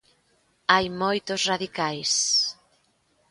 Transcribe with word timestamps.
Hai 0.71 0.85
moitos 1.01 1.41
radicais. 1.51 2.11